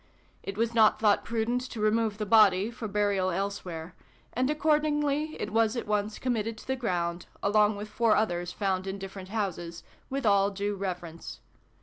It 0.41 0.57
was 0.57 0.73
not 0.73 0.99
thoiight 0.99 1.23
prudent 1.23 1.61
to 1.69 1.79
remove 1.79 2.17
the 2.17 2.25
body, 2.25 2.71
for 2.71 2.87
burial 2.87 3.29
elsewhere: 3.29 3.93
and 4.33 4.49
ac 4.49 4.57
cordingly 4.57 5.35
it 5.39 5.53
was 5.53 5.77
at 5.77 5.85
once 5.85 6.17
committed 6.17 6.57
to 6.57 6.65
the 6.65 6.75
gro2ind, 6.75 7.27
along 7.43 7.75
with 7.75 7.87
four 7.87 8.15
others 8.15 8.51
found 8.51 8.87
in 8.87 8.97
different 8.97 9.29
houses, 9.29 9.83
with 10.09 10.25
all 10.25 10.51
diie 10.51 10.73
reverence. 10.75 11.39